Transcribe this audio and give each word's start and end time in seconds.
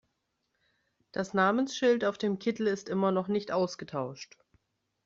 Das 1.11 1.35
Namensschild 1.35 2.05
auf 2.05 2.17
dem 2.17 2.39
Kittel 2.39 2.65
ist 2.65 2.89
immer 2.89 3.11
noch 3.11 3.27
nicht 3.27 3.51
ausgetauscht. 3.51 4.35